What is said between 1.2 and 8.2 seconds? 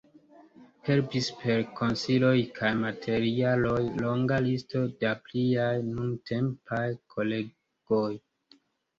per konsiloj kaj materialoj longa listo da pliaj nuntempaj kolegoj.